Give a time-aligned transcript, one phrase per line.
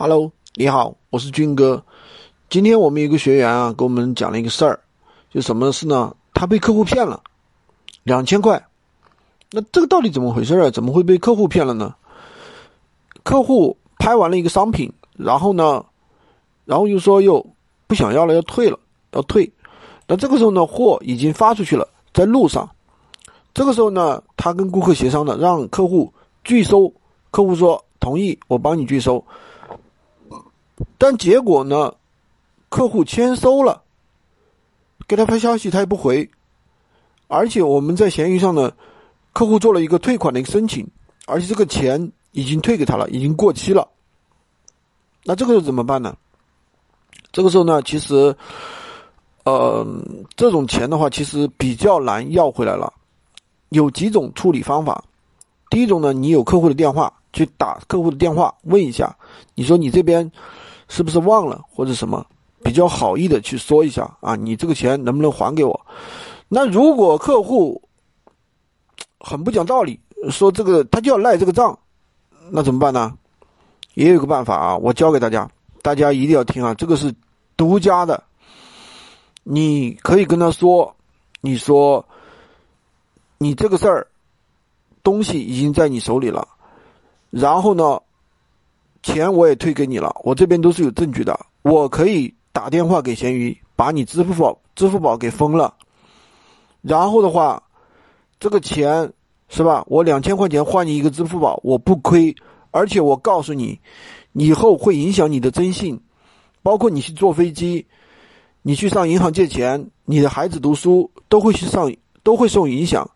[0.00, 1.82] Hello，你好，我是军哥。
[2.48, 4.78] 今天我们有个学员啊，给我们讲了一个事儿，
[5.28, 6.14] 就什么事呢？
[6.34, 7.20] 他被客户骗了
[8.04, 8.64] 两千块。
[9.50, 10.70] 那这个到底怎么回事啊？
[10.70, 11.96] 怎么会被客户骗了呢？
[13.24, 15.84] 客户拍完了一个商品，然后呢，
[16.64, 17.44] 然后又说又
[17.88, 18.78] 不想要了，要退了，
[19.10, 19.52] 要退。
[20.06, 22.70] 那这个时候呢，货已经发出去了，在路上。
[23.52, 26.94] 这个时候呢，他跟顾客协商的，让客户拒收。
[27.32, 29.24] 客户说同意，我帮你拒收。
[30.98, 31.94] 但结果呢，
[32.68, 33.82] 客户签收了，
[35.06, 36.28] 给他发消息他也不回，
[37.28, 38.72] 而且我们在闲鱼上呢，
[39.32, 40.84] 客户做了一个退款的一个申请，
[41.26, 43.88] 而且这个钱已经退给他了，已经过期了。
[45.22, 46.16] 那这个时候怎么办呢？
[47.30, 48.36] 这个时候呢，其实，
[49.44, 49.86] 呃，
[50.34, 52.92] 这种钱的话，其实比较难要回来了。
[53.68, 55.04] 有几种处理方法。
[55.70, 59.16] 第一种呢，你有客户的电话，去打客户的电话问一下，
[59.54, 60.28] 你说你这边。
[60.88, 62.26] 是不是忘了或者什么
[62.62, 64.34] 比较好意的去说一下啊？
[64.34, 65.86] 你这个钱能不能还给我？
[66.48, 67.80] 那如果客户
[69.20, 71.78] 很不讲道理，说这个他就要赖这个账，
[72.50, 73.16] 那怎么办呢？
[73.94, 75.48] 也有个办法啊，我教给大家，
[75.82, 77.14] 大家一定要听啊，这个是
[77.56, 78.22] 独家的。
[79.44, 80.94] 你可以跟他说，
[81.40, 82.04] 你说
[83.38, 84.06] 你这个事儿
[85.02, 86.48] 东西已经在你手里了，
[87.30, 88.00] 然后呢？
[89.08, 95.72] 钱我也退给你了，我这边都是有证据的，我可以打电话给闲鱼，把你支付宝支付宝给封了。
[96.82, 97.62] 然后的话，
[98.38, 99.10] 这个钱
[99.48, 99.82] 是吧？
[99.88, 102.34] 我两千块钱换你一个支付宝，我不亏，
[102.70, 103.80] 而且我告诉你，
[104.34, 105.98] 以后会影响你的征信，
[106.62, 107.86] 包括你去坐飞机，
[108.60, 111.90] 你去上银行借钱，你的孩子读书都会去上，
[112.22, 113.10] 都会受影响。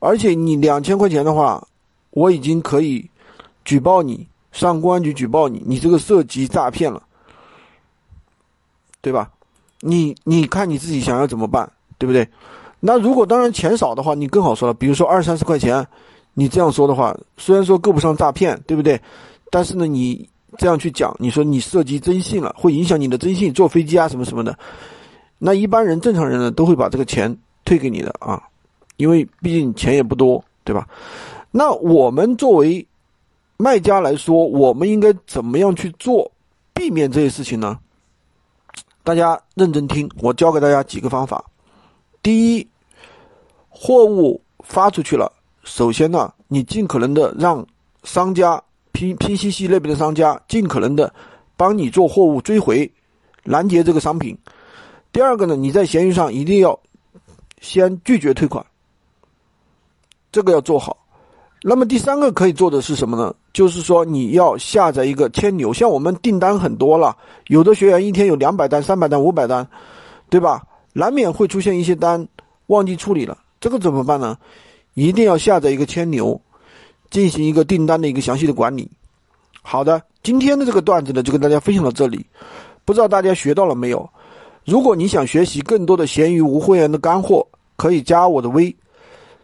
[0.00, 1.64] 而且你两千块钱的话，
[2.10, 3.08] 我已经可以
[3.64, 4.26] 举报你。
[4.52, 7.02] 上公安局举报你，你这个涉及诈骗了，
[9.00, 9.30] 对吧？
[9.80, 12.28] 你你看你自己想要怎么办，对不对？
[12.78, 14.74] 那如果当然钱少的话，你更好说了。
[14.74, 15.84] 比如说二三十块钱，
[16.34, 19.00] 你这样说的话，虽然说够不上诈骗，对不对？
[19.50, 20.28] 但是呢，你
[20.58, 24.56] 这样去讲，你说你涉及征信了，会影响你的征信，坐飞机啊什么什么的，
[25.38, 28.42] 那一般人正常人呢都会把这个钱退给你的啊，
[28.98, 30.86] 因为毕竟钱也不多，对吧？
[31.50, 32.86] 那我们作为。
[33.62, 36.32] 卖家来说，我们应该怎么样去做，
[36.74, 37.78] 避免这些事情呢？
[39.04, 41.44] 大家认真听，我教给大家几个方法。
[42.24, 42.68] 第一，
[43.68, 47.64] 货物发出去了，首先呢，你尽可能的让
[48.02, 51.14] 商家拼拼夕夕那边的商家尽可能的
[51.56, 52.90] 帮你做货物追回，
[53.44, 54.36] 拦截这个商品。
[55.12, 56.80] 第二个呢，你在闲鱼上一定要
[57.60, 58.66] 先拒绝退款，
[60.32, 60.96] 这个要做好。
[61.64, 63.32] 那么第三个可以做的是什么呢？
[63.52, 69.64] 就是说你要下载一个千牛，像我们订单很多了，有的学员一天有两百单、三百单、五百单，
[70.28, 70.60] 对吧？
[70.92, 72.26] 难免会出现一些单
[72.66, 74.36] 忘记处理了，这个怎么办呢？
[74.94, 76.40] 一定要下载一个千牛，
[77.10, 78.90] 进行一个订单的一个详细的管理。
[79.62, 82.26] 好的，今天的这个段子呢，就跟大家分享到这里，
[82.84, 84.10] 不知道大家学到了没有？
[84.64, 87.46] 如果你想学习更多的闲鱼无会员的干货，
[87.76, 88.74] 可以加我的微，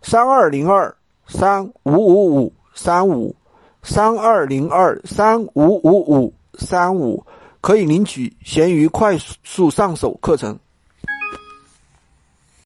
[0.00, 0.94] 三二零二。
[1.26, 3.34] 三五五五三五
[3.82, 7.24] 三二零二三五五五三五，
[7.60, 10.58] 可以领取闲鱼快速上手课程。